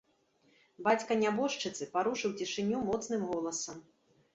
[0.87, 3.77] Бацька нябожчыцы парушыў цішыню моцным голасам.